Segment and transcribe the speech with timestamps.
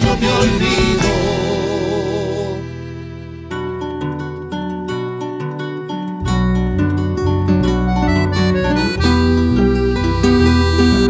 [0.00, 1.08] no me olvido.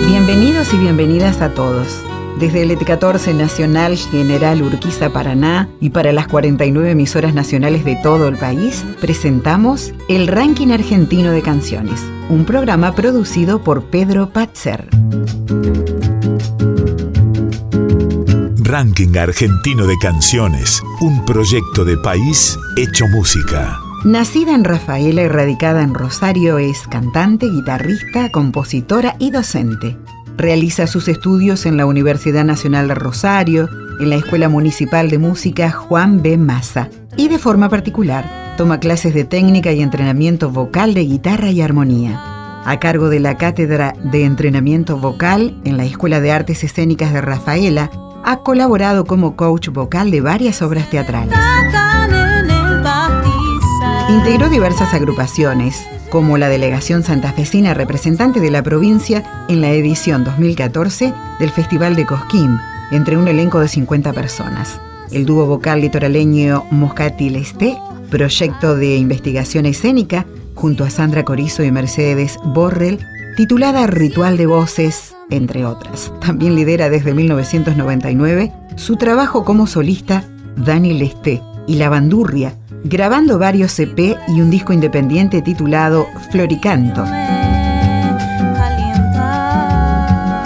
[0.06, 2.02] Bienvenidos y bienvenidas a todos.
[2.38, 8.27] Desde el ET14 Nacional General Urquiza Paraná y para las 49 emisoras nacionales de todo
[8.27, 14.88] el país, presentamos el Ranking Argentino de Canciones, un programa producido por Pedro Patzer.
[18.75, 23.78] Ranking argentino de canciones, un proyecto de país hecho música.
[24.05, 29.97] Nacida en Rafaela y radicada en Rosario, es cantante, guitarrista, compositora y docente.
[30.36, 33.69] Realiza sus estudios en la Universidad Nacional de Rosario,
[34.00, 36.36] en la Escuela Municipal de Música Juan B.
[36.36, 41.61] Maza y de forma particular toma clases de técnica y entrenamiento vocal de guitarra y
[41.61, 42.20] armonía.
[42.64, 47.20] A cargo de la Cátedra de Entrenamiento Vocal en la Escuela de Artes Escénicas de
[47.20, 47.89] Rafaela,
[48.24, 51.36] ha colaborado como coach vocal de varias obras teatrales.
[54.11, 61.13] Integró diversas agrupaciones, como la Delegación Santafesina representante de la provincia en la edición 2014
[61.39, 62.58] del Festival de Cosquín,
[62.90, 64.80] entre un elenco de 50 personas.
[65.11, 67.77] El dúo vocal litoraleño Moscati Lesté,
[68.11, 73.01] proyecto de investigación escénica, junto a Sandra Corizo y Mercedes Borrell,
[73.36, 76.12] titulada Ritual de Voces, entre otras.
[76.20, 80.24] También lidera desde 1999 su trabajo como solista
[80.57, 82.55] Dani Lesté y La Bandurria,
[82.85, 87.05] grabando varios EP y un disco independiente titulado Floricanto.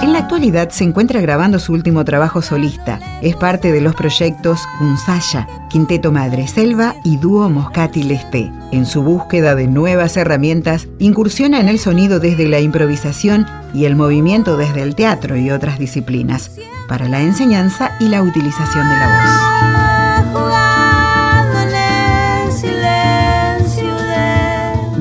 [0.02, 3.00] En la actualidad se encuentra grabando su último trabajo solista.
[3.20, 8.52] Es parte de los proyectos Unsaya, Quinteto Madre Selva y Dúo Moscati Lesté.
[8.70, 13.96] En su búsqueda de nuevas herramientas, incursiona en el sonido desde la improvisación y el
[13.96, 16.52] movimiento desde el teatro y otras disciplinas,
[16.86, 19.58] para la enseñanza y la utilización de la voz.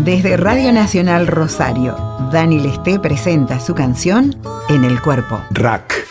[0.04, 1.96] Desde Radio Nacional Rosario,
[2.32, 4.36] Dani Lesté presenta su canción
[4.70, 5.42] En el Cuerpo.
[5.52, 6.06] Rack.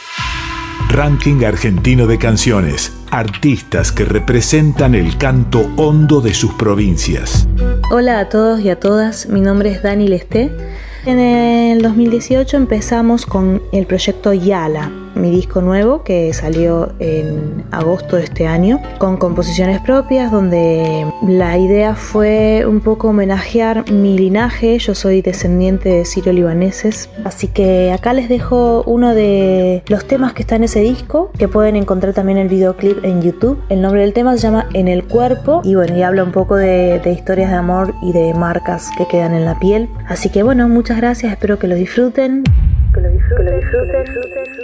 [0.89, 2.93] Ranking argentino de canciones.
[3.11, 7.49] Artistas que representan el canto hondo de sus provincias.
[7.91, 10.53] Hola a todos y a todas, mi nombre es Dani Lesté.
[11.05, 18.17] En el 2018 empezamos con el proyecto Yala, mi disco nuevo que salió en agosto
[18.17, 24.79] de este año, con composiciones propias donde la idea fue un poco homenajear mi linaje,
[24.79, 30.43] yo soy descendiente de sirio-libaneses, así que acá les dejo uno de los temas que
[30.43, 33.59] está en ese disco, que pueden encontrar también el videoclip en YouTube.
[33.69, 36.57] El nombre del tema se llama En el cuerpo y bueno, y habla un poco
[36.57, 39.89] de, de historias de amor y de marcas que quedan en la piel.
[40.07, 42.45] Así que bueno, muchas gracias, espero que lo disfruten.
[42.95, 43.45] Que lo disfruten.
[43.45, 44.56] Que lo disfruten.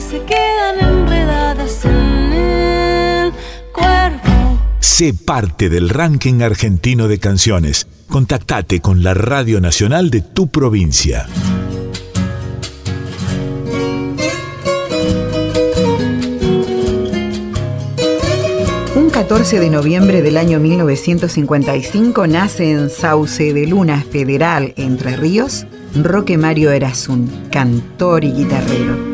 [0.00, 3.32] Que se quedan enredadas en el
[3.72, 4.58] cuerpo.
[4.80, 7.86] Sé parte del ranking argentino de canciones.
[8.08, 11.26] Contactate con la Radio Nacional de tu provincia.
[18.96, 25.66] Un 14 de noviembre del año 1955 nace en Sauce de Luna Federal, Entre Ríos,
[25.94, 29.09] Roque Mario Erasun, cantor y guitarrero.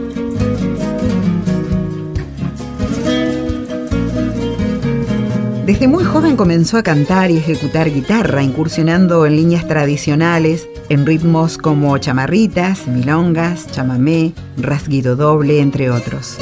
[5.77, 11.59] Desde muy joven comenzó a cantar y ejecutar guitarra, incursionando en líneas tradicionales, en ritmos
[11.59, 16.39] como chamarritas, milongas, chamamé, rasguido doble, entre otros.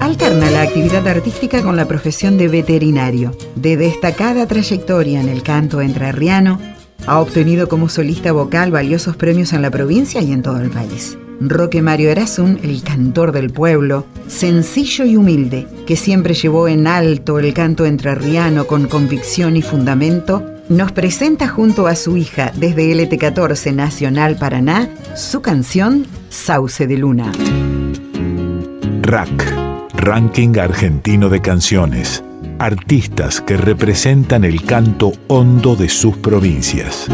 [0.00, 3.36] Alterna la actividad artística con la profesión de veterinario.
[3.54, 6.58] De destacada trayectoria en el canto entrerriano,
[7.06, 11.18] ha obtenido como solista vocal valiosos premios en la provincia y en todo el país.
[11.40, 17.38] Roque Mario Erasun, el cantor del pueblo, sencillo y humilde, que siempre llevó en alto
[17.38, 23.74] el canto entrerriano con convicción y fundamento, nos presenta junto a su hija desde LT14
[23.74, 27.32] Nacional Paraná su canción Sauce de Luna.
[29.02, 32.24] RAC, Ranking Argentino de Canciones.
[32.58, 37.08] Artistas que representan el canto hondo de sus provincias.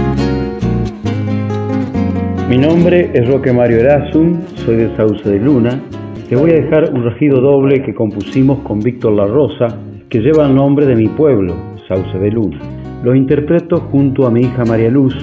[2.51, 5.81] Mi nombre es Roque Mario Erasum, soy de Sauce de Luna.
[6.29, 9.69] Te voy a dejar un regido doble que compusimos con Víctor La Rosa,
[10.09, 11.55] que lleva el nombre de mi pueblo,
[11.87, 12.59] Sauce de Luna.
[13.05, 15.15] Lo interpreto junto a mi hija María Luz.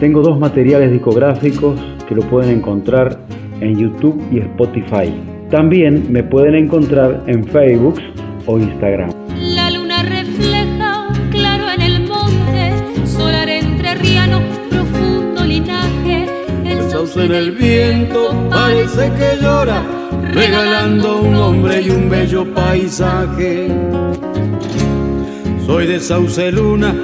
[0.00, 3.20] Tengo dos materiales discográficos que lo pueden encontrar
[3.60, 5.14] en YouTube y Spotify.
[5.50, 8.00] También me pueden encontrar en Facebook
[8.46, 9.10] o Instagram.
[17.16, 19.82] En el viento parece que llora,
[20.32, 23.68] regalando un hombre y un bello paisaje.
[25.64, 26.94] Soy de Sauce Luna,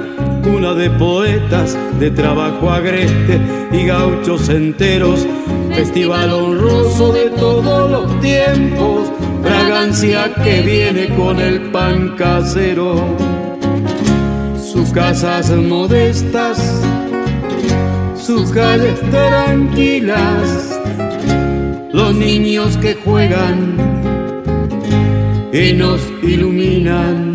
[0.43, 3.39] cuna de poetas, de trabajo agreste
[3.71, 5.25] y gauchos enteros,
[5.73, 9.09] festival honroso de todos los tiempos,
[9.41, 12.95] fragancia que viene con el pan casero.
[14.61, 16.81] Sus casas modestas,
[18.37, 20.79] sus calles tranquilas,
[21.91, 23.75] los niños que juegan
[25.51, 27.33] y nos iluminan.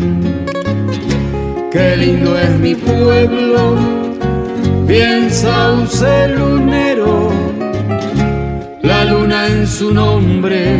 [1.71, 3.75] Qué lindo es mi pueblo,
[4.87, 7.29] bien sauce lunero,
[8.81, 10.79] la luna en su nombre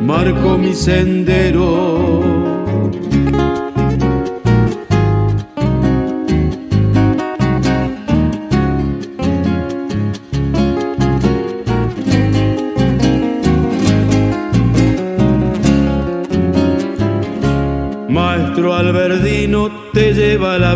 [0.00, 2.53] marcó mi sendero.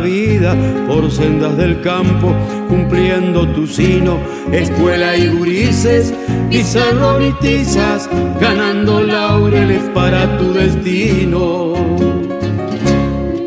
[0.09, 2.35] Vida por sendas del campo,
[2.69, 4.19] cumpliendo tu sino,
[4.53, 6.15] escuela y gurises,
[6.50, 8.09] pizarrón y tizas,
[8.41, 11.75] ganando laureles para tu destino.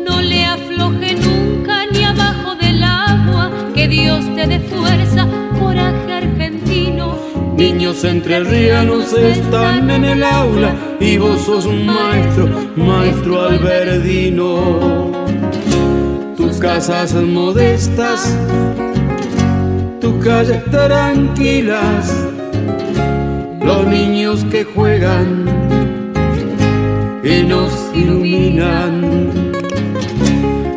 [0.06, 5.26] No le afloje nunca ni abajo del agua, que Dios te dé fuerza,
[5.58, 7.16] coraje argentino.
[7.56, 15.11] Niños entrerrianos están en el aula y vos sos un maestro, maestro Alberdino.
[16.62, 18.38] Casas modestas,
[20.00, 22.28] tus calles tranquilas,
[23.60, 25.44] los niños que juegan
[27.24, 29.52] y nos iluminan.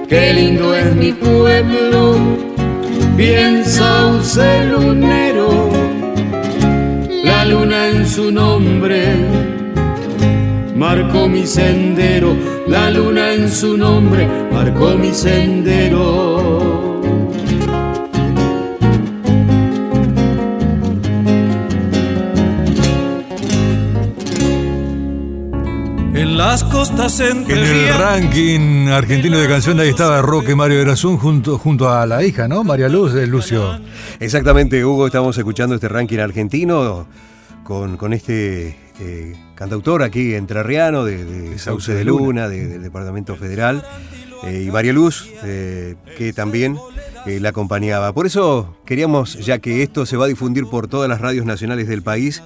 [0.10, 2.16] Qué lindo es mi pueblo,
[3.16, 5.70] piensa un celunero,
[7.24, 9.14] la luna en su nombre
[10.76, 12.36] marcó mi sendero,
[12.68, 16.76] la luna en su nombre marcó mi sendero.
[26.14, 31.58] En las costas En el ranking argentino de canciones ahí estaba Roque Mario Erazún junto,
[31.58, 32.64] junto a la hija, ¿no?
[32.64, 33.80] María Luz de Lucio.
[34.20, 37.06] Exactamente, Hugo, estamos escuchando este ranking argentino
[37.66, 43.36] con, con este eh, cantautor aquí entrerriano de, de Sauce de Luna, de- del Departamento
[43.36, 43.84] Federal,
[44.44, 46.78] eh, y María Luz, eh, que también
[47.26, 48.14] eh, la acompañaba.
[48.14, 51.88] Por eso queríamos, ya que esto se va a difundir por todas las radios nacionales
[51.88, 52.44] del país,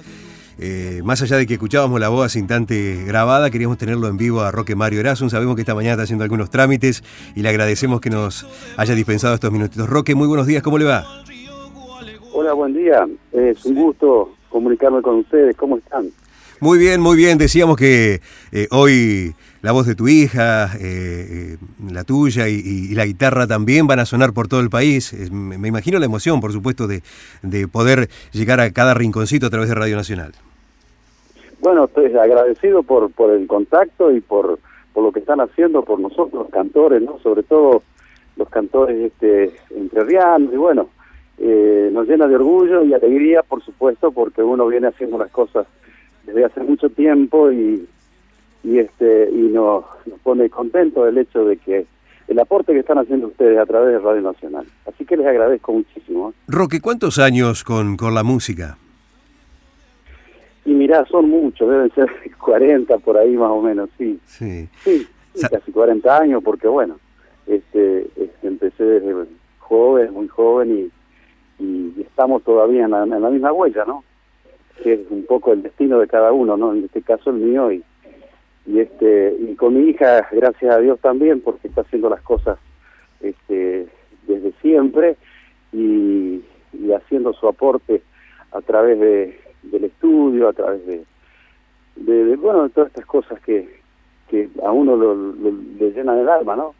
[0.58, 4.50] eh, más allá de que escuchábamos la voz instante grabada, queríamos tenerlo en vivo a
[4.50, 5.28] Roque Mario Erasun.
[5.28, 7.04] Sabemos que esta mañana está haciendo algunos trámites
[7.36, 8.46] y le agradecemos que nos
[8.78, 9.86] haya dispensado estos minutitos.
[9.88, 11.04] Roque, muy buenos días, ¿cómo le va?
[12.32, 13.06] Hola, buen día.
[13.32, 15.56] Es un gusto comunicarme con ustedes.
[15.56, 16.10] ¿Cómo están?
[16.60, 17.38] Muy bien, muy bien.
[17.38, 18.20] Decíamos que
[18.52, 21.56] eh, hoy la voz de tu hija, eh, eh,
[21.90, 25.30] la tuya y, la guitarra también van a sonar por todo el país.
[25.30, 27.02] Me imagino la emoción, por supuesto, de,
[27.42, 30.32] de poder llegar a cada rinconcito a través de Radio Nacional.
[31.60, 34.58] Bueno, estoy agradecido por, por el contacto y por,
[34.92, 37.18] por lo que están haciendo por nosotros, los cantores, ¿no?
[37.22, 37.82] Sobre todo
[38.36, 40.52] los cantores este, entrerrianos.
[40.52, 40.88] Y bueno,
[41.40, 45.66] eh, nos llena de orgullo y alegría, por supuesto, porque uno viene haciendo las cosas
[46.26, 47.88] desde hace mucho tiempo y,
[48.62, 51.86] y este y nos, nos pone contento el hecho de que
[52.28, 54.64] el aporte que están haciendo ustedes a través de Radio Nacional.
[54.86, 56.30] Así que les agradezco muchísimo.
[56.30, 56.32] ¿eh?
[56.46, 58.78] Roque, ¿cuántos años con, con la música?
[60.64, 64.20] Y mirá, son muchos, deben ser 40 por ahí más o menos, sí.
[64.26, 64.68] Sí.
[64.84, 66.98] Sí, sí, casi 40 años, porque bueno,
[67.46, 69.26] este, este, empecé desde
[69.58, 70.90] joven, muy joven, y, y
[72.20, 74.04] estamos todavía en la, en la misma huella, ¿no?
[74.82, 76.74] Que es un poco el destino de cada uno, ¿no?
[76.74, 77.82] En este caso el mío, y,
[78.66, 82.58] este y con mi hija, gracias a Dios también, porque está haciendo las cosas
[83.22, 83.86] este,
[84.26, 85.16] desde siempre
[85.72, 86.42] y,
[86.94, 88.02] haciendo su aporte
[88.52, 91.04] a través de, del estudio, a través de,
[92.36, 93.80] bueno, de todas estas cosas que,
[94.28, 96.74] que a uno lo, le llenan el alma, ¿no?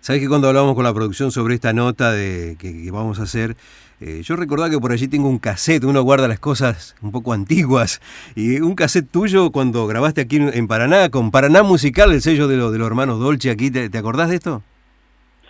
[0.00, 3.56] Sabes que cuando hablábamos con la producción sobre esta nota de que vamos a hacer,
[4.00, 7.32] eh, yo recordaba que por allí tengo un cassette, uno guarda las cosas un poco
[7.32, 8.00] antiguas,
[8.34, 12.56] y un cassette tuyo cuando grabaste aquí en, Paraná, con Paraná Musical, el sello de,
[12.56, 14.62] lo- de los hermanos Dolce aquí, ¿te, acordás de esto?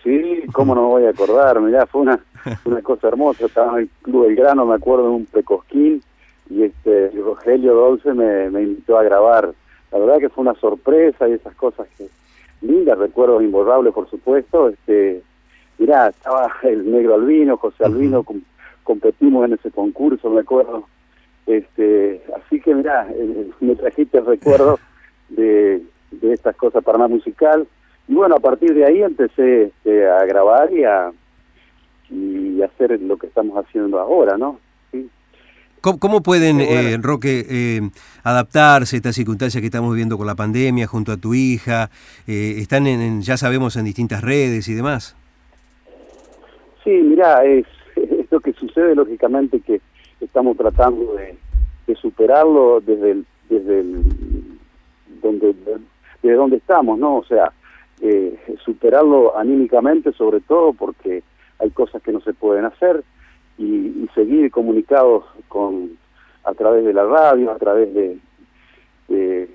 [0.03, 2.19] Sí, cómo no voy a acordar, mirá, fue una,
[2.65, 6.01] una cosa hermosa, estaba en el Club El Grano, me acuerdo, en un precosquín,
[6.49, 9.53] y este Rogelio Dolce me, me invitó a grabar.
[9.91, 12.07] La verdad que fue una sorpresa y esas cosas que
[12.61, 14.67] lindas, recuerdos imborrables, por supuesto.
[14.69, 15.21] Este,
[15.81, 18.41] mirá, estaba el negro Albino, José Albino, com-
[18.83, 20.87] competimos en ese concurso, me acuerdo.
[21.47, 24.79] Este, así que mirá, eh, me trajiste el recuerdo
[25.29, 27.67] de, de estas cosas para una musical.
[28.07, 31.11] Y bueno, a partir de ahí empecé este, a grabar y a,
[32.09, 34.59] y a hacer lo que estamos haciendo ahora, ¿no?
[34.91, 35.09] Sí.
[35.81, 36.71] ¿Cómo, cómo pueden, bueno.
[36.71, 37.81] eh, Roque, eh,
[38.23, 41.89] adaptarse a estas circunstancias que estamos viviendo con la pandemia junto a tu hija?
[42.27, 45.15] Eh, están, en, en- ya sabemos, en distintas redes y demás.
[46.83, 49.81] Sí, mira, es, es lo que sucede lógicamente que
[50.19, 51.37] estamos tratando de,
[51.87, 54.03] de superarlo desde el, desde el,
[55.21, 55.55] donde
[56.21, 57.17] desde donde estamos, ¿no?
[57.17, 57.51] O sea,
[58.01, 61.23] eh, superarlo anímicamente sobre todo porque
[61.59, 63.03] hay cosas que no se pueden hacer
[63.57, 65.97] y, y seguir comunicados con
[66.43, 68.17] a través de la radio, a través de,
[69.07, 69.49] de,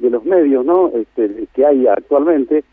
[0.00, 0.88] de los medios, ¿no?
[0.88, 2.64] Este, que hay actualmente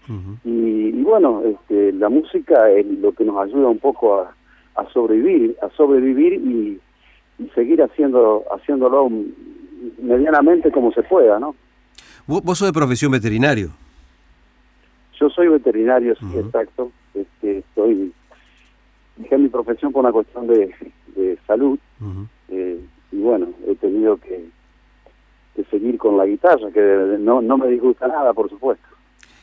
[0.44, 4.34] y, y bueno, este, la música es lo que nos ayuda un poco a,
[4.76, 6.80] a sobrevivir, a sobrevivir y,
[7.40, 9.10] y seguir haciendo haciéndolo
[10.02, 11.56] medianamente como se pueda, ¿no?
[12.26, 13.70] Vos, vos sos de profesión veterinario.
[15.20, 16.92] Yo soy veterinario, sí, exacto.
[17.14, 18.14] Este, estoy
[19.18, 20.74] dejé mi profesión por una cuestión de,
[21.16, 21.80] de salud
[22.50, 22.80] eh,
[23.12, 24.46] y bueno, he tenido que,
[25.58, 28.86] que seguir con la guitarra, que no, no me disgusta nada, por supuesto.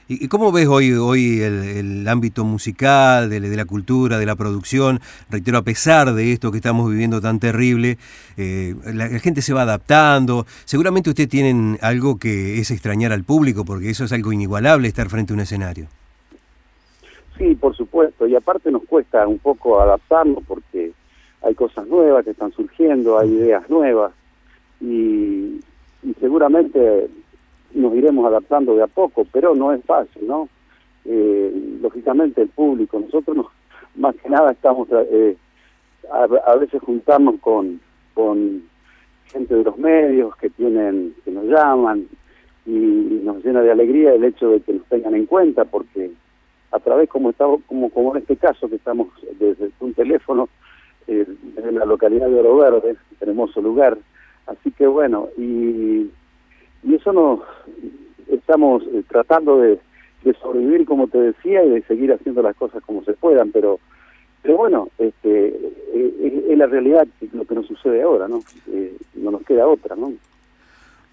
[0.06, 4.36] ¿Y cómo ves hoy, hoy el, el ámbito musical, de, de la cultura, de la
[4.36, 5.00] producción?
[5.30, 7.96] Reitero, a pesar de esto que estamos viviendo tan terrible,
[8.36, 10.44] eh, la, la gente se va adaptando.
[10.66, 15.08] Seguramente ustedes tienen algo que es extrañar al público, porque eso es algo inigualable estar
[15.08, 15.86] frente a un escenario.
[17.38, 20.92] Sí, por supuesto, y aparte nos cuesta un poco adaptarnos porque
[21.42, 24.12] hay cosas nuevas que están surgiendo, hay ideas nuevas,
[24.82, 25.60] y,
[26.20, 27.08] seguramente
[27.72, 30.48] nos iremos adaptando de a poco, pero no es fácil, ¿no?
[31.04, 33.46] Eh, lógicamente el público, nosotros nos,
[33.96, 35.36] más que nada estamos eh,
[36.10, 37.80] a, veces juntamos con,
[38.14, 38.62] con
[39.26, 42.06] gente de los medios que tienen, que nos llaman
[42.66, 46.10] y nos llena de alegría el hecho de que nos tengan en cuenta porque
[46.70, 49.08] a través como estamos, como, como en este caso que estamos
[49.38, 50.48] desde un teléfono
[51.06, 53.98] eh, en la localidad de Oro Verde, un hermoso lugar,
[54.46, 56.10] así que bueno, y,
[56.82, 57.40] y eso nos
[58.28, 59.78] estamos eh, tratando de,
[60.24, 63.78] de sobrevivir como te decía y de seguir haciendo las cosas como se puedan, pero
[64.44, 65.48] pero bueno, este,
[65.94, 68.40] eh, es, la realidad lo que nos sucede ahora, ¿no?
[68.68, 70.12] Eh, no nos queda otra, ¿no?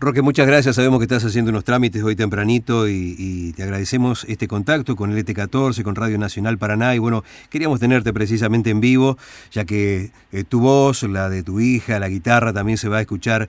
[0.03, 0.77] Roque, muchas gracias.
[0.77, 5.23] Sabemos que estás haciendo unos trámites hoy tempranito y, te agradecemos este contacto con el
[5.23, 6.95] ET14, con Radio Nacional Paraná.
[6.95, 9.17] Y bueno, queríamos tenerte precisamente en vivo,
[9.51, 13.01] ya que eh, tu voz, la de tu hija, la guitarra también se va a
[13.01, 13.47] escuchar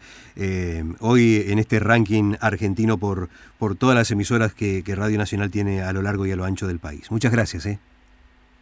[1.01, 5.91] hoy en este ranking argentino por, por todas las emisoras que, Radio Nacional tiene a
[5.95, 7.11] lo largo y a lo ancho del país.
[7.11, 7.65] Muchas gracias.
[7.65, 7.79] ¿eh?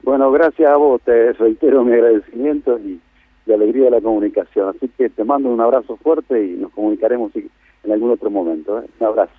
[0.05, 3.01] Bueno, gracias a vos, te reitero mi agradecimiento y
[3.47, 4.69] de alegría de la comunicación.
[4.69, 7.33] Así que te mando un abrazo fuerte y nos comunicaremos
[7.85, 8.81] en algún otro momento.
[8.81, 8.87] ¿eh?
[8.99, 9.33] Un abrazo.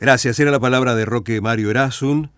[0.00, 0.38] Gracias.
[0.38, 2.30] Era la palabra de Roque Mario Erasun.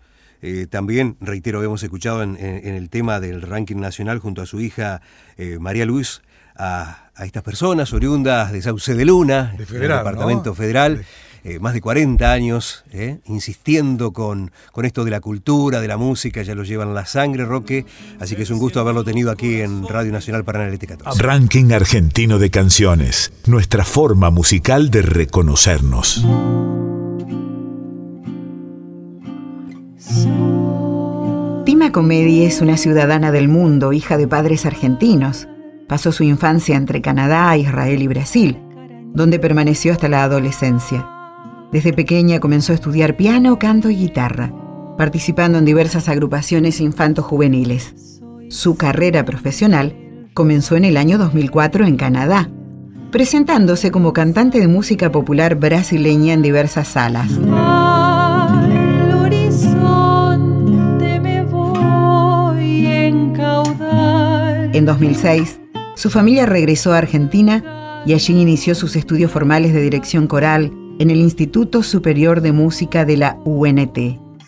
[0.42, 5.02] Eh, también, reitero, hemos escuchado en, el tema del ranking nacional junto a su hija
[5.36, 6.22] eh, María Luis
[6.60, 11.04] a, estas personas oriundas de Sauce de Luna, del Departamento Federal.
[11.42, 15.96] Eh, más de 40 años, eh, insistiendo con, con esto de la cultura, de la
[15.96, 17.86] música, ya lo llevan la sangre, Roque,
[18.20, 21.22] así que es un gusto haberlo tenido aquí en Radio Nacional Paraná 14.
[21.22, 26.26] Ranking argentino de canciones, nuestra forma musical de reconocernos.
[31.64, 35.48] Tima Comedi es una ciudadana del mundo, hija de padres argentinos.
[35.90, 38.56] Pasó su infancia entre Canadá, Israel y Brasil,
[39.12, 41.04] donde permaneció hasta la adolescencia.
[41.72, 44.52] Desde pequeña comenzó a estudiar piano, canto y guitarra,
[44.96, 48.20] participando en diversas agrupaciones infanto-juveniles.
[48.50, 52.48] Su carrera profesional comenzó en el año 2004 en Canadá,
[53.10, 57.32] presentándose como cantante de música popular brasileña en diversas salas.
[64.72, 65.60] En 2006,
[66.00, 71.10] su familia regresó a Argentina y allí inició sus estudios formales de dirección coral, en
[71.10, 73.98] el Instituto Superior de Música de la UNT,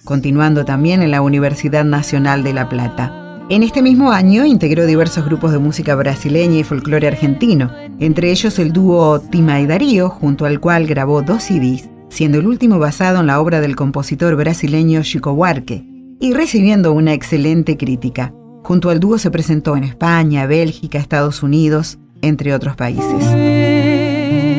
[0.02, 3.44] continuando también en la Universidad Nacional de La Plata.
[3.50, 8.58] En este mismo año integró diversos grupos de música brasileña y folclore argentino, entre ellos
[8.58, 13.20] el dúo Tima y Darío, junto al cual grabó dos CDs, siendo el último basado
[13.20, 15.84] en la obra del compositor brasileño Chico Buarque,
[16.18, 18.32] y recibiendo una excelente crítica.
[18.62, 23.42] Junto al dúo se presentó en España, Bélgica, Estados Unidos, entre otros países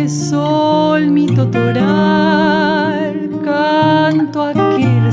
[0.10, 1.28] sol, mi
[3.44, 5.12] canto aquel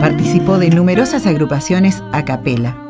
[0.00, 2.81] Participó de numerosas agrupaciones a capela.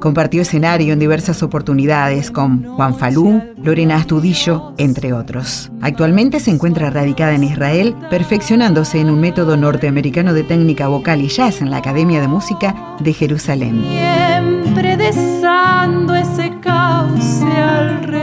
[0.00, 5.70] Compartió escenario en diversas oportunidades con Juan Falú, Lorena Astudillo, entre otros.
[5.80, 11.28] Actualmente se encuentra radicada en Israel, perfeccionándose en un método norteamericano de técnica vocal y
[11.28, 13.82] jazz en la Academia de Música de Jerusalén.
[13.84, 15.48] Siempre ese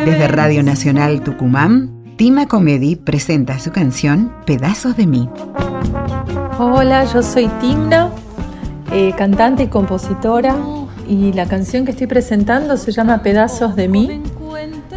[0.05, 5.27] desde Radio Nacional Tucumán, Tima Comedy presenta su canción Pedazos de mí.
[6.59, 8.11] Hola, yo soy Timna,
[8.91, 10.55] eh, cantante y compositora,
[11.07, 14.21] y la canción que estoy presentando se llama Pedazos de mí.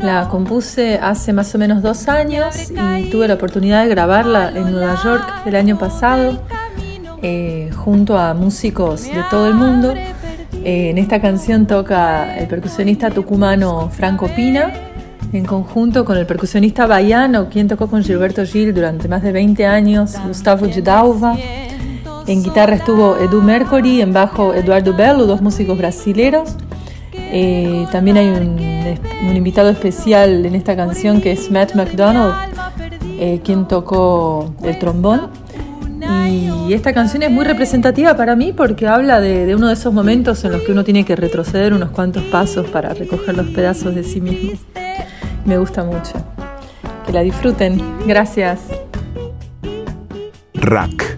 [0.03, 4.71] La compuse hace más o menos dos años y tuve la oportunidad de grabarla en
[4.71, 6.41] Nueva York el año pasado
[7.23, 9.95] eh, junto a músicos de todo el mundo.
[10.65, 14.73] Eh, en esta canción toca el percusionista tucumano Franco Pina
[15.33, 19.67] en conjunto con el percusionista baiano, quien tocó con Gilberto Gil durante más de 20
[19.67, 21.37] años, Gustavo Gidauva.
[22.29, 26.51] En guitarra estuvo Edu Mercury, en bajo Eduardo Bello, dos músicos brasileros.
[27.13, 32.35] Eh, también hay un, invitado especial en esta canción que es Matt McDonald,
[33.19, 35.31] eh, quien tocó el trombón.
[36.29, 39.93] Y esta canción es muy representativa para mí porque habla de, de, uno de esos
[39.93, 43.95] momentos en los que uno tiene que retroceder unos cuantos pasos para recoger los pedazos
[43.95, 44.53] de sí mismo
[45.49, 46.13] me gusta mucho.
[47.07, 47.81] Que la disfruten.
[48.07, 48.61] Gracias.
[50.55, 51.18] Rack,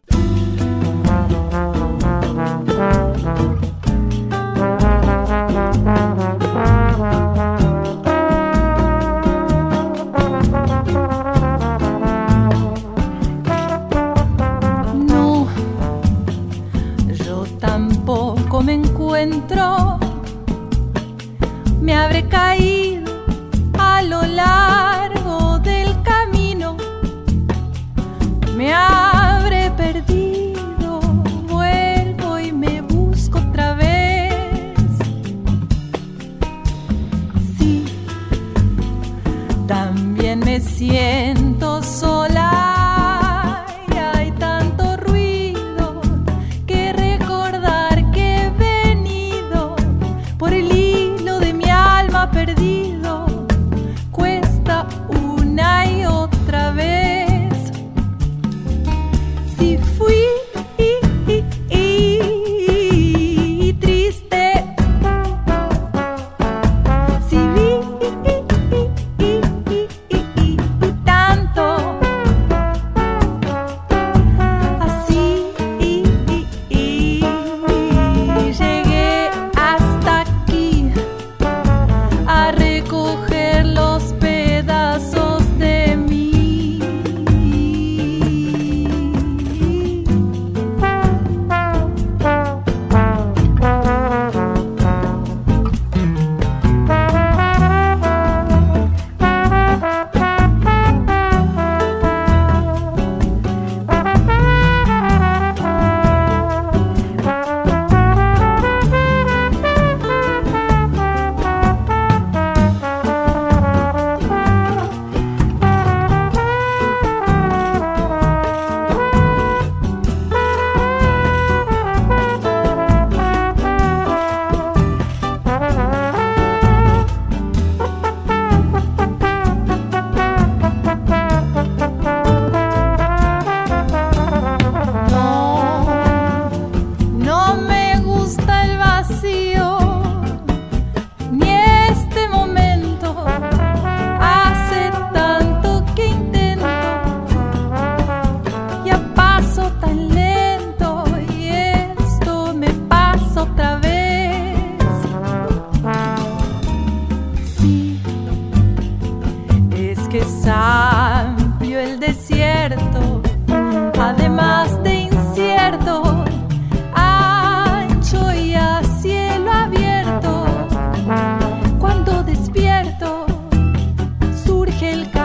[174.91, 175.20] El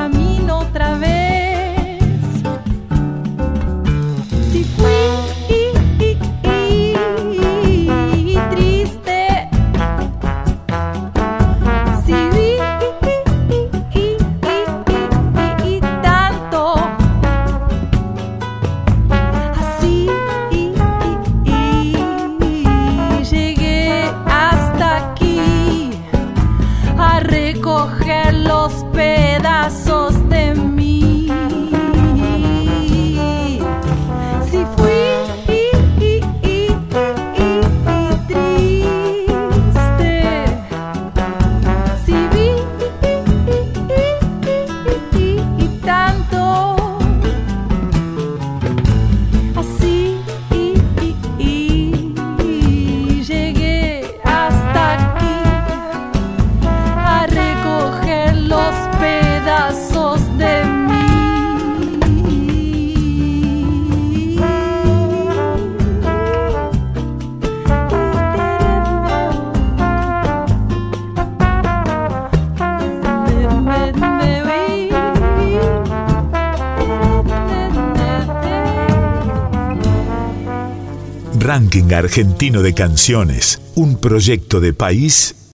[81.87, 85.53] Ranking Argentino de Canciones, un proyecto de país.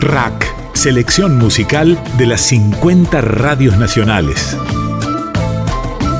[0.00, 4.56] RAC, selección musical de las 50 radios nacionales.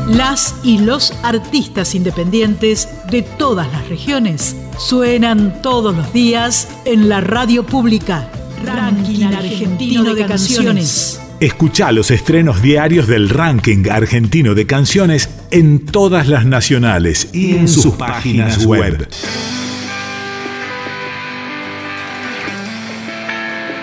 [0.08, 7.20] Las y los artistas independientes de todas las regiones suenan todos los días en la
[7.22, 8.28] radio pública.
[8.64, 11.20] Ranking Argentino de Canciones.
[11.40, 17.66] Escucha los estrenos diarios del ranking argentino de canciones en todas las nacionales y en
[17.66, 19.08] sus páginas web.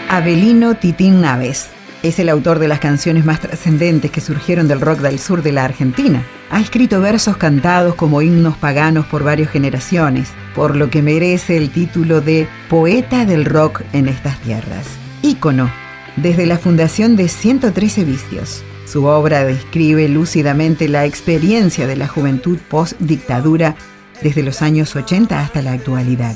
[0.08, 1.70] Abelino Titín Naves
[2.04, 5.52] es el autor de las canciones más trascendentes que surgieron del rock del sur de
[5.52, 6.22] la Argentina.
[6.52, 11.72] Ha escrito versos cantados como himnos paganos por varias generaciones, por lo que merece el
[11.72, 14.86] título de Poeta del Rock en estas tierras.
[15.24, 15.72] Ícono,
[16.18, 18.64] desde la fundación de 113 Vicios.
[18.86, 23.76] Su obra describe lúcidamente la experiencia de la juventud post-dictadura
[24.22, 26.36] desde los años 80 hasta la actualidad.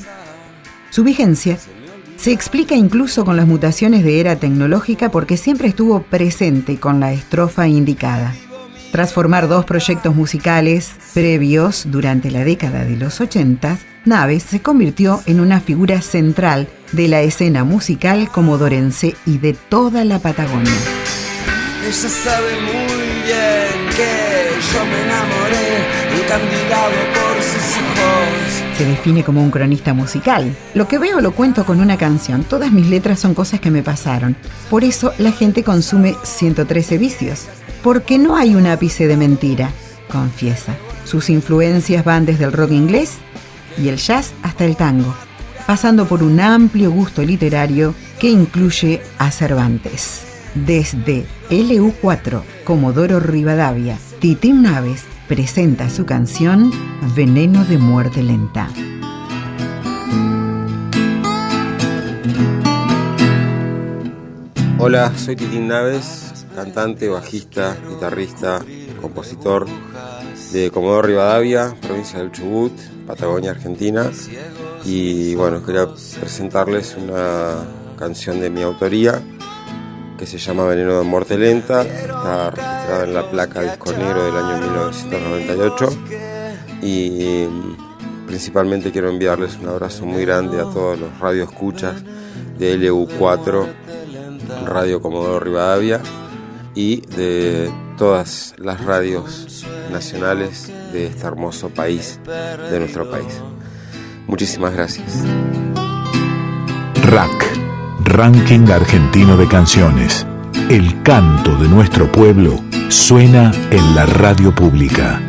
[0.90, 1.58] Su vigencia
[2.18, 7.14] se explica incluso con las mutaciones de era tecnológica porque siempre estuvo presente con la
[7.14, 8.36] estrofa indicada.
[8.92, 15.22] Tras formar dos proyectos musicales previos durante la década de los 80, Naves se convirtió
[15.26, 20.72] en una figura central de la escena musical comodorense y de toda la Patagonia.
[21.86, 28.78] Ella sabe muy bien que yo me enamoré, encandilado por sus ojos.
[28.78, 30.56] Se define como un cronista musical.
[30.74, 32.44] Lo que veo lo cuento con una canción.
[32.44, 34.36] Todas mis letras son cosas que me pasaron.
[34.70, 37.48] Por eso la gente consume 113 vicios.
[37.84, 39.72] Porque no hay un ápice de mentira,
[40.12, 40.76] confiesa.
[41.06, 43.18] Sus influencias van desde el rock inglés
[43.78, 45.16] y el jazz hasta el tango,
[45.72, 50.24] pasando por un amplio gusto literario que incluye a Cervantes.
[50.54, 56.74] Desde LU4, Comodoro Rivadavia, Titín Naves presenta su canción
[57.16, 58.68] Veneno de muerte lenta.
[64.78, 68.62] Hola, soy Titín Naves, cantante, bajista, guitarrista,
[69.00, 69.68] compositor
[70.52, 72.74] de Comodoro Rivadavia, provincia del Chubut,
[73.08, 74.12] Patagonia, Argentina.
[74.84, 77.66] Y bueno, quería presentarles una
[77.98, 79.22] canción de mi autoría
[80.18, 81.82] que se llama Veneno de Muerte Lenta.
[81.82, 85.90] Está registrada en la placa Disco Negro del año 1998.
[86.82, 87.46] Y
[88.28, 92.04] principalmente quiero enviarles un abrazo muy grande a todos los radioescuchas
[92.58, 93.68] de LU4,
[94.66, 96.02] Radio Comodoro Rivadavia
[96.76, 102.20] y de todas las radios nacionales de este hermoso país,
[102.70, 103.42] de nuestro país.
[104.28, 105.24] Muchísimas gracias.
[107.04, 107.30] RAC,
[108.06, 110.26] Ranking Argentino de Canciones.
[110.70, 115.22] El canto de nuestro pueblo suena en la radio pública.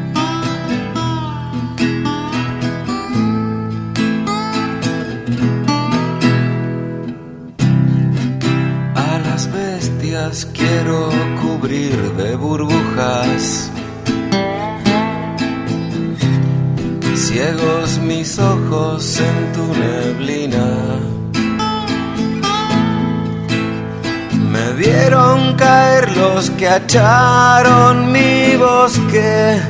[8.95, 13.73] A las bestias quiero cubrir de burbujas.
[17.27, 20.67] Ciegos mis ojos en tu neblina.
[24.51, 29.61] Me vieron caer los que acharon mi bosque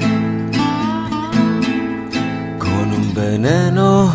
[2.59, 4.11] con un veneno,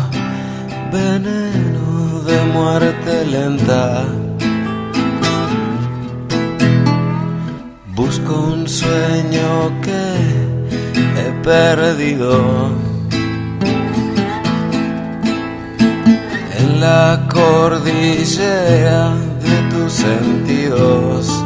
[0.92, 4.04] veneno de muerte lenta.
[7.94, 10.02] Busco un sueño que
[11.20, 12.87] he perdido.
[16.76, 21.44] La cordillera de tus sentidos.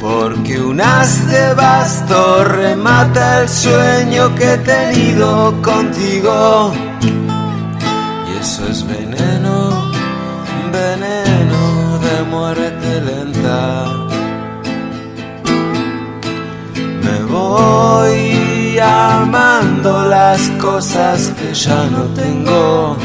[0.00, 6.72] Porque un haz de basto remata el sueño que he tenido contigo.
[7.02, 9.92] Y eso es veneno,
[10.72, 13.84] veneno de muerte lenta.
[17.04, 18.25] Me voy
[18.78, 22.96] amando las cosas que ya no tengo.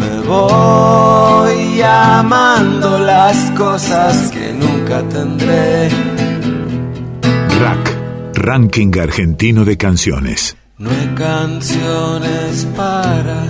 [0.00, 5.88] Me voy amando las cosas que nunca tendré.
[7.60, 7.96] RAC,
[8.34, 10.56] Ranking Argentino de Canciones.
[10.78, 13.42] No hay canciones para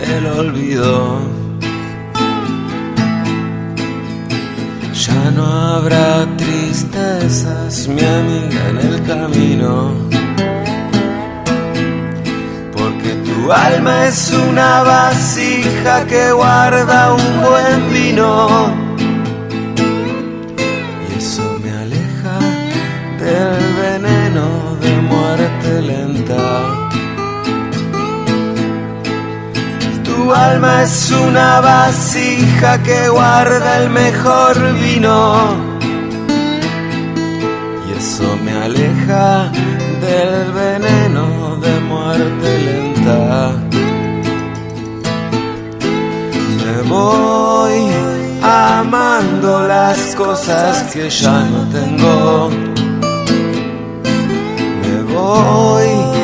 [0.00, 1.45] el olvido.
[5.06, 9.92] Ya no habrá tristezas, mi amiga, en el camino.
[12.72, 18.85] Porque tu alma es una vasija que guarda un buen vino.
[30.26, 35.36] Tu alma es una vasija que guarda el mejor vino.
[37.86, 39.52] Y eso me aleja
[40.00, 43.52] del veneno de muerte lenta.
[46.58, 47.86] Me voy
[48.42, 52.50] amando las cosas que ya no tengo.
[54.82, 56.15] Me voy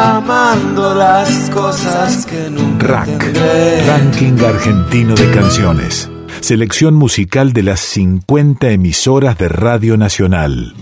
[0.00, 3.86] amando las cosas que nunca RAC, tendré.
[3.86, 6.10] Ranking Argentino de Canciones.
[6.40, 10.74] Selección musical de las 50 emisoras de Radio Nacional.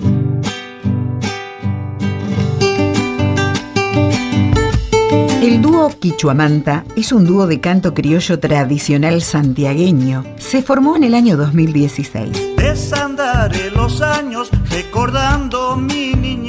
[5.43, 10.25] El dúo Quichuamanta es un dúo de canto criollo tradicional santiagueño.
[10.37, 12.57] Se formó en el año 2016.
[12.57, 16.48] Desandaré los años recordando mi niñez.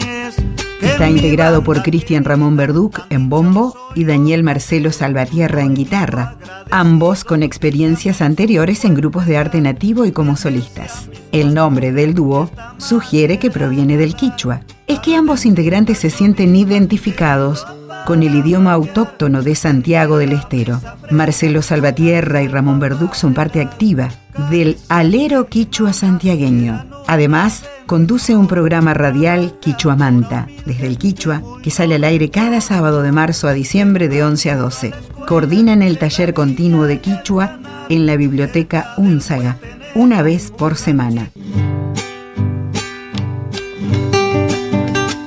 [0.82, 6.36] Está integrado por Cristian Ramón Verduc en bombo y Daniel Marcelo Salvatierra en guitarra,
[6.72, 11.10] ambos con experiencias anteriores en grupos de arte nativo y como solistas.
[11.32, 14.62] El nombre del dúo sugiere que proviene del quichua.
[14.88, 17.65] Es que ambos integrantes se sienten identificados
[18.06, 20.82] con el idioma autóctono de Santiago del Estero.
[21.12, 24.10] Marcelo Salvatierra y Ramón Verduc son parte activa
[24.49, 26.86] del alero quichua santiagueño.
[27.08, 33.02] Además, conduce un programa radial Quichuamanta, desde el Quichua, que sale al aire cada sábado
[33.02, 34.93] de marzo a diciembre de 11 a 12.
[35.28, 39.58] Coordinan el taller continuo de Quichua en la biblioteca Únzaga,
[39.95, 41.32] una vez por semana.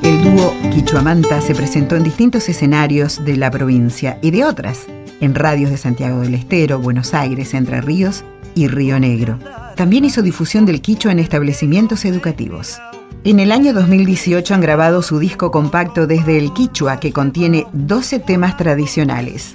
[0.02, 4.86] El dúo Quichuamanta se presentó en distintos escenarios de la provincia y de otras,
[5.20, 9.38] en radios de Santiago del Estero, Buenos Aires, Entre Ríos y Río Negro.
[9.76, 12.78] También hizo difusión del quichua en establecimientos educativos.
[13.24, 18.18] En el año 2018 han grabado su disco compacto desde el Quichua, que contiene 12
[18.18, 19.54] temas tradicionales.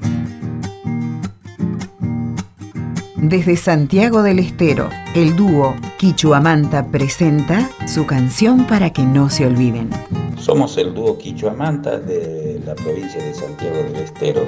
[3.18, 9.90] Desde Santiago del Estero, el dúo Quichuamanta presenta su canción para que no se olviden.
[10.38, 14.46] Somos el dúo Quichuamanta de la provincia de Santiago del Estero.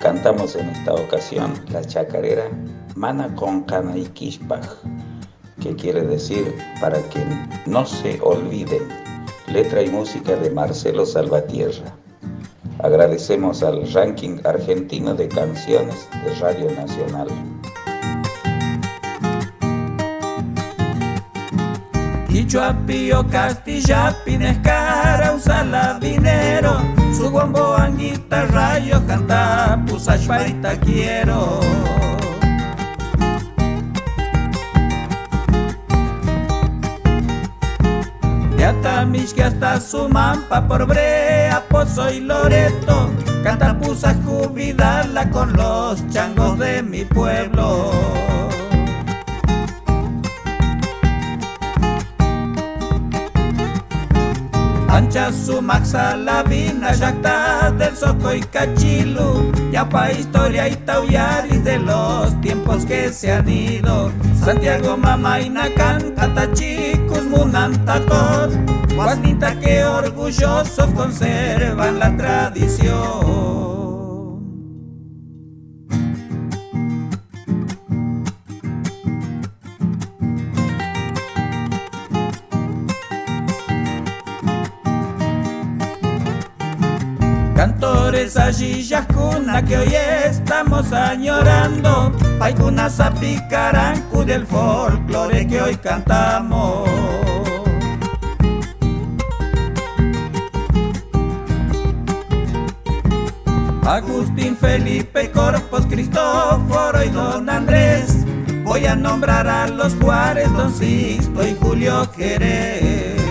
[0.00, 2.50] Cantamos en esta ocasión la chacarera
[2.94, 3.64] Mana con
[4.14, 4.66] Kishpach,
[5.60, 7.24] que quiere decir para que
[7.66, 8.82] no se olviden.
[9.48, 11.94] Letra y música de Marcelo Salvatierra.
[12.78, 17.28] Agradecemos al ranking argentino de canciones de Radio Nacional.
[22.28, 26.78] Quichua, Pío, Castilla, Pinescara, usa dinero.
[27.16, 31.60] Su bombo, anguita, rayo, canta, pusashpaita quiero.
[39.14, 43.10] Que hasta su mampa por Brea, Pozo y Loreto,
[43.44, 47.92] canta pusas cubidarla con los changos de mi pueblo.
[55.14, 61.62] Ancha su maxa la vina, yacta del soco y cachilu, ya pa historia y tauyaris
[61.62, 64.10] de los tiempos que se han ido.
[64.44, 68.54] Santiago, Mama y Nacan, Catachicus, Munantacos,
[68.96, 73.63] Guasnita que orgullosos conservan la tradición.
[88.44, 89.94] Allí yacuna que hoy
[90.26, 96.86] estamos añorando, Paikuna sapicarancu del folclore que hoy cantamos.
[103.86, 108.26] Agustín, Felipe, Corpos, Cristóforo y Don Andrés.
[108.62, 113.23] Voy a nombrar a los Juárez, Don Sixto y Julio Jerez.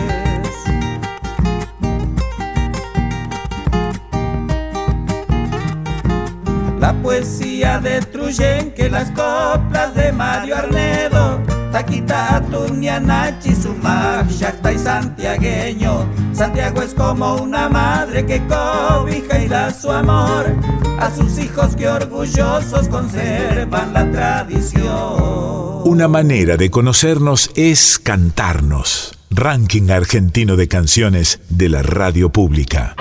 [6.83, 12.43] La poesía de Truyen, que las coplas de Mario Arnedo Taquita,
[13.01, 16.05] Nachi, Sumac, Shakta y Santiagueño.
[16.33, 20.53] Santiago es como una madre que cobija y da su amor
[20.99, 25.83] a sus hijos que orgullosos conservan la tradición.
[25.85, 29.17] Una manera de conocernos es cantarnos.
[29.29, 32.93] Ranking argentino de canciones de la radio pública.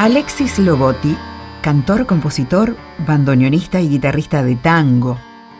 [0.00, 1.14] Alexis Lobotti,
[1.60, 2.74] cantor, compositor,
[3.06, 5.18] bandoneonista y guitarrista de tango,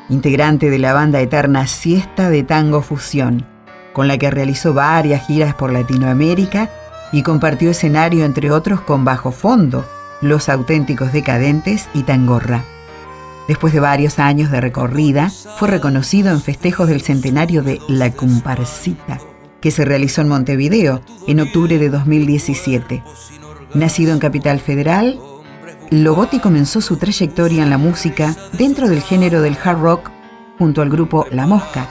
[0.08, 3.44] integrante de la banda eterna Siesta de Tango Fusión,
[3.92, 6.70] con la que realizó varias giras por Latinoamérica
[7.12, 9.84] y compartió escenario entre otros con Bajo Fondo,
[10.22, 12.64] Los Auténticos Decadentes y Tangorra.
[13.46, 15.28] Después de varios años de recorrida,
[15.58, 19.18] fue reconocido en festejos del centenario de La Comparsita,
[19.60, 23.02] que se realizó en Montevideo en octubre de 2017.
[23.74, 25.18] Nacido en Capital Federal,
[25.90, 30.10] Lobotti comenzó su trayectoria en la música dentro del género del hard rock
[30.58, 31.86] junto al grupo La Mosca,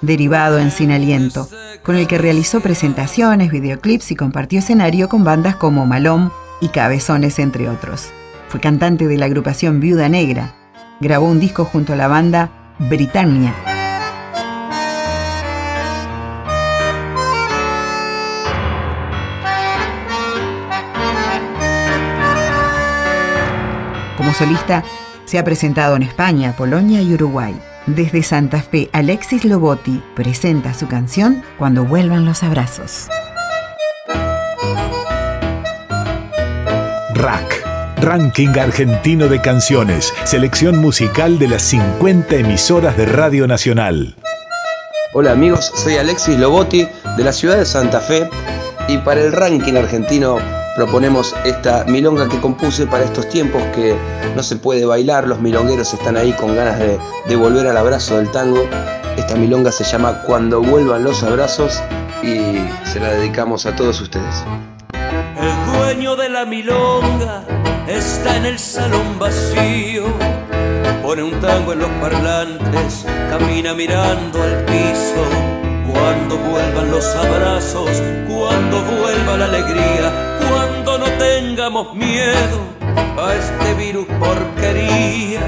[0.00, 1.48] derivado en Sin Aliento,
[1.82, 7.38] con el que realizó presentaciones, videoclips y compartió escenario con bandas como Malón y Cabezones,
[7.38, 8.10] entre otros.
[8.48, 10.54] Fue cantante de la agrupación Viuda Negra.
[11.00, 13.54] Grabó un disco junto a la banda Britannia.
[24.32, 24.82] Como solista,
[25.26, 27.54] se ha presentado en España, Polonia y Uruguay.
[27.86, 33.08] Desde Santa Fe, Alexis Lobotti presenta su canción Cuando vuelvan los abrazos.
[37.14, 37.62] Rack,
[37.98, 44.16] Ranking Argentino de Canciones, selección musical de las 50 emisoras de Radio Nacional.
[45.12, 48.30] Hola amigos, soy Alexis Lobotti de la ciudad de Santa Fe
[48.88, 50.38] y para el ranking argentino
[50.76, 53.96] proponemos esta milonga que compuse para estos tiempos que
[54.34, 58.16] no se puede bailar, los milongueros están ahí con ganas de, de volver al abrazo
[58.16, 58.68] del tango.
[59.16, 61.82] Esta milonga se llama Cuando vuelvan los abrazos
[62.22, 64.44] y se la dedicamos a todos ustedes.
[65.38, 67.44] El dueño de la milonga
[67.86, 70.04] está en el salón vacío.
[71.02, 75.24] Pone un tango en los parlantes, camina mirando al piso.
[75.92, 77.90] Cuando vuelvan los abrazos,
[78.28, 79.91] cuando vuelva la alegría,
[81.62, 82.58] tengamos miedo
[83.24, 85.42] a este virus porquería.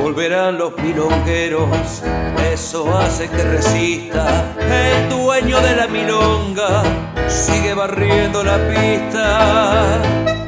[0.00, 2.02] Volverán los milongueros,
[2.50, 4.54] eso hace que resista.
[4.58, 6.82] El dueño de la milonga
[7.28, 10.47] sigue barriendo la pista.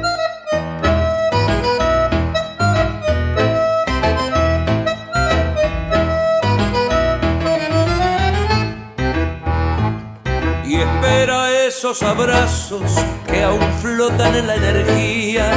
[11.99, 12.89] Abrazos
[13.27, 15.51] que aún flotan en la energía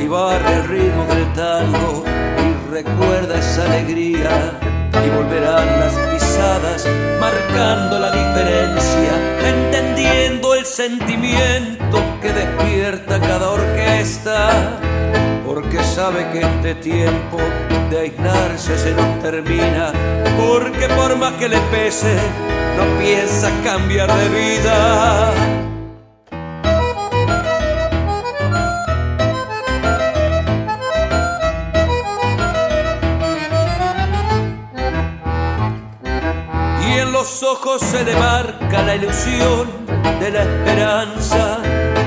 [0.00, 4.56] y barre el ritmo del tango y recuerda esa alegría
[5.04, 6.86] y volverán las pisadas
[7.18, 9.12] marcando la diferencia
[9.48, 14.78] entendiendo el sentimiento que despierta cada orquesta
[15.48, 17.38] porque sabe que este tiempo
[17.88, 19.92] de aislarse se nos termina
[20.36, 22.16] porque por más que le pese
[22.76, 25.32] no piensa cambiar de vida.
[36.86, 39.66] Y en los ojos se le marca la ilusión
[40.20, 41.58] de la esperanza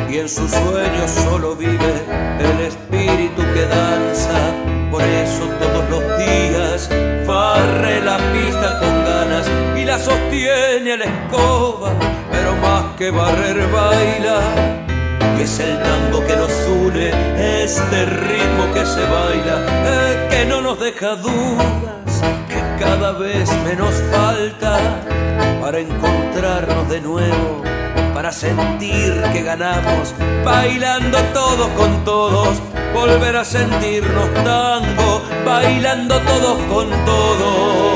[0.08, 1.94] y en sus sueños solo vive
[2.40, 2.68] el
[3.12, 4.40] espíritu que danza.
[4.90, 6.90] Por eso todos los días
[7.26, 11.92] barre la pista con ganas y la sostiene la escoba,
[12.32, 14.42] pero más que barrer baila.
[15.38, 17.10] Y es el tango que nos une,
[17.64, 19.56] este ritmo que se baila,
[19.86, 24.78] eh, que no nos deja dudas, que cada vez menos falta
[25.62, 27.64] para encontrarnos de nuevo,
[28.14, 32.62] para sentir que ganamos, bailando todos con todos,
[32.94, 37.92] volver a sentirnos tango, bailando todos con todos.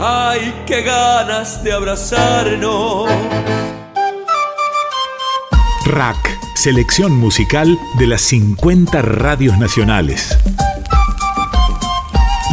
[0.00, 3.08] Ay, qué ganas de abrazarnos.
[5.86, 10.36] Rack, selección musical de las 50 radios nacionales.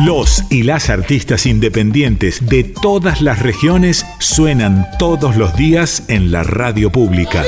[0.01, 6.43] Los y las artistas independientes de todas las regiones suenan todos los días en la
[6.43, 7.43] radio pública.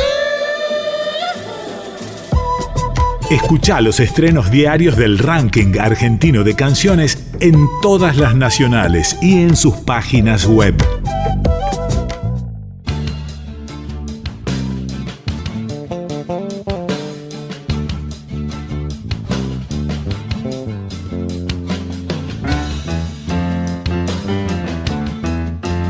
[3.31, 9.55] Escucha los estrenos diarios del ranking argentino de canciones en todas las nacionales y en
[9.55, 10.75] sus páginas web.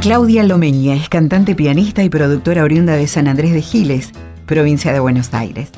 [0.01, 4.11] Claudia Lomeña es cantante, pianista y productora oriunda de San Andrés de Giles,
[4.45, 5.69] provincia de Buenos Aires.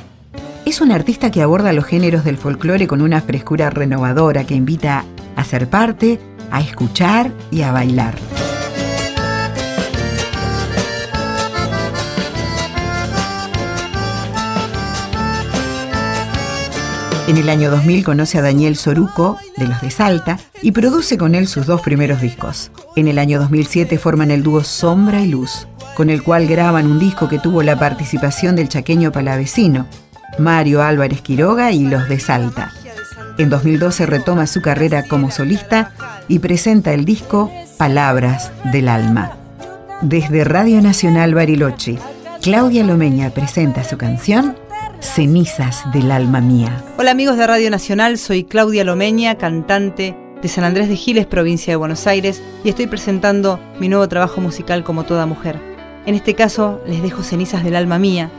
[0.67, 5.05] Es una artista que aborda los géneros del folclore con una frescura renovadora que invita
[5.37, 6.19] a ser parte,
[6.51, 8.15] a escuchar y a bailar.
[17.29, 21.33] En el año 2000 conoce a Daniel Soruco, de los de Salta, y produce con
[21.33, 22.71] él sus dos primeros discos.
[22.97, 25.65] En el año 2007 forman el dúo Sombra y Luz,
[25.95, 29.87] con el cual graban un disco que tuvo la participación del chaqueño palavecino,
[30.39, 32.71] Mario Álvarez Quiroga y los de Salta.
[33.37, 35.91] En 2012 retoma su carrera como solista
[36.27, 39.37] y presenta el disco Palabras del Alma.
[40.01, 41.97] Desde Radio Nacional Bariloche,
[42.41, 44.55] Claudia Lomeña presenta su canción
[44.99, 46.83] Cenizas del Alma Mía.
[46.97, 51.73] Hola amigos de Radio Nacional, soy Claudia Lomeña, cantante de San Andrés de Giles, provincia
[51.73, 55.59] de Buenos Aires, y estoy presentando mi nuevo trabajo musical como toda mujer.
[56.05, 58.31] En este caso les dejo Cenizas del Alma Mía,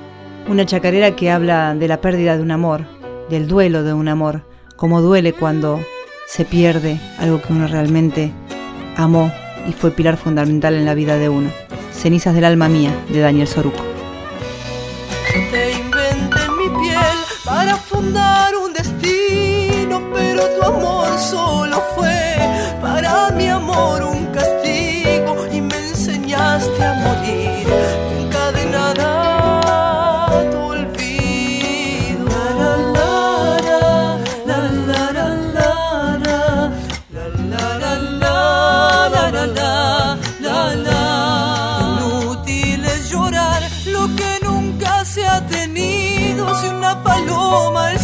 [0.49, 2.87] una chacarera que habla de la pérdida de un amor,
[3.29, 4.45] del duelo de un amor,
[4.77, 5.79] cómo duele cuando
[6.27, 8.33] se pierde algo que uno realmente
[8.97, 9.31] amó
[9.69, 11.51] y fue pilar fundamental en la vida de uno.
[11.93, 13.85] Cenizas del alma mía, de Daniel Soruco.
[15.51, 22.37] Te inventé mi piel para fundar un destino, pero tu amor solo fue
[22.81, 24.18] para mi amor un
[47.51, 47.98] 我们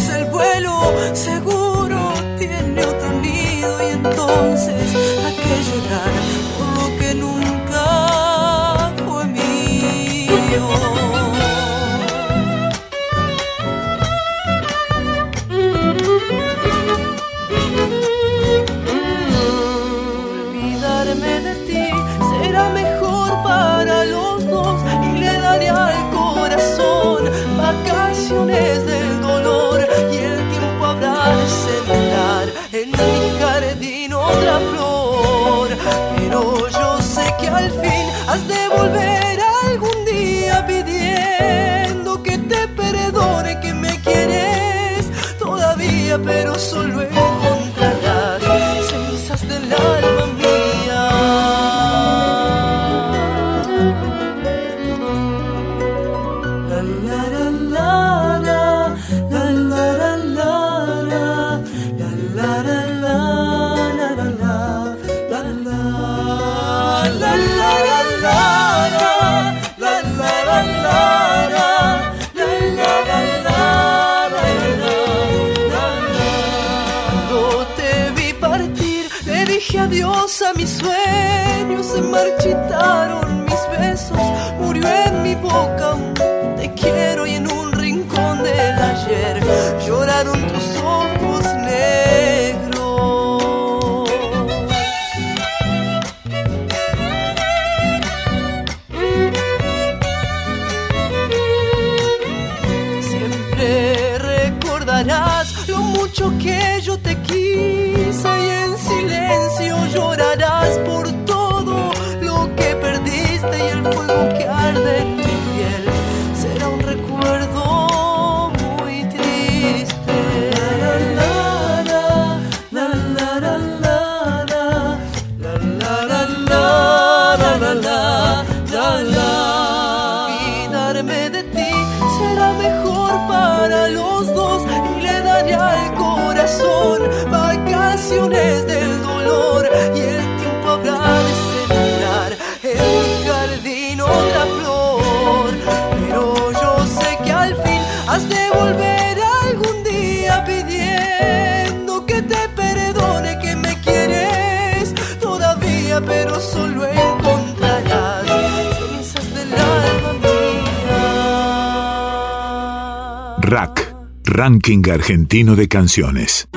[164.35, 166.47] ranking argentino de canciones.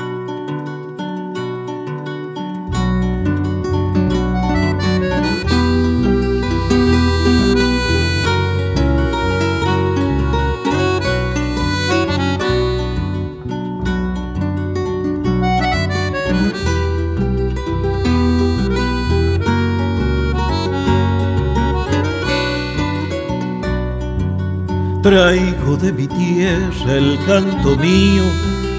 [25.09, 28.21] Traigo de mi tierra el canto mío,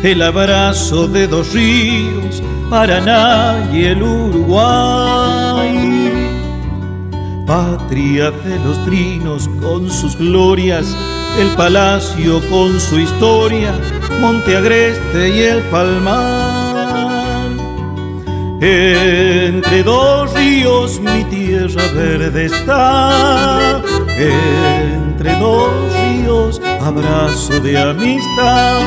[0.05, 5.77] el abrazo de dos ríos, Paraná y el Uruguay.
[7.45, 10.97] Patria de los trinos con sus glorias,
[11.37, 13.75] el palacio con su historia,
[14.21, 17.49] Monte Agreste y el Palmar.
[18.61, 23.83] Entre dos ríos mi tierra verde está
[25.21, 28.81] entre dos ríos, abrazo de amistad.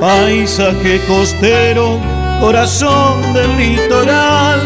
[0.00, 2.00] Paisaje costero,
[2.40, 4.58] corazón del litoral,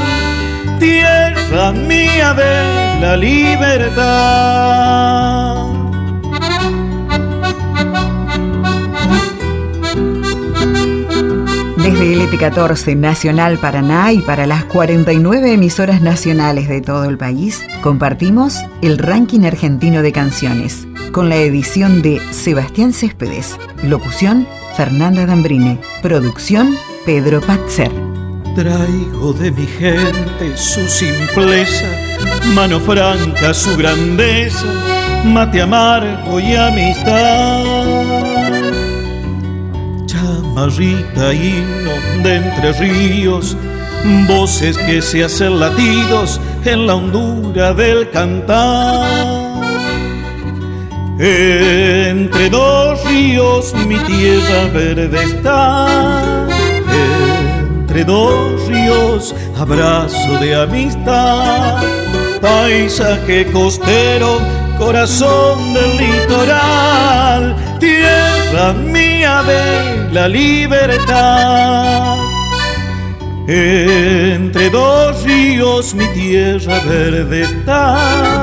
[0.78, 3.96] tierra mía de la libertad.
[12.16, 18.56] Satélite 14 Nacional Paraná y para las 49 emisoras nacionales de todo el país, compartimos
[18.80, 24.48] el ranking argentino de canciones, con la edición de Sebastián Céspedes, locución
[24.78, 27.92] Fernanda Dambrine, producción Pedro Patzer.
[28.54, 31.84] Traigo de mi gente su simpleza,
[32.54, 34.64] mano franca su grandeza,
[35.22, 37.95] mate amargo y amistad
[40.56, 43.56] chamarrita himno de entre ríos,
[44.26, 49.06] voces que se hacen latidos en la hondura del cantar.
[51.18, 56.46] Entre dos ríos mi tierra verde está,
[57.78, 61.82] entre dos ríos abrazo de amistad,
[62.40, 64.38] paisaje costero,
[64.78, 68.25] corazón del litoral, tierra
[68.74, 72.16] mía de la libertad.
[73.48, 78.42] Entre dos ríos mi tierra verde está,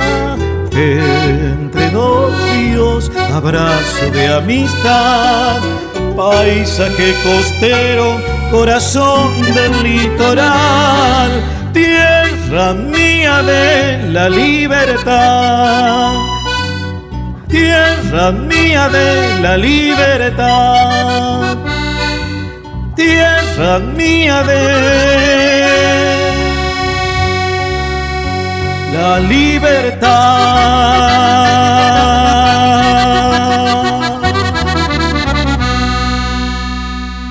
[0.71, 5.61] entre dos ríos abrazo de amistad,
[6.15, 8.17] paisaje costero,
[8.51, 11.43] corazón del litoral,
[11.73, 16.32] tierra mía de la libertad
[17.53, 21.55] tierra mía de la libertad,
[22.95, 24.63] tierra mía de
[28.93, 30.63] la libertad.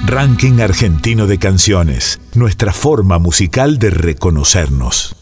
[0.06, 5.16] Ranking argentino de canciones, nuestra forma musical de reconocernos.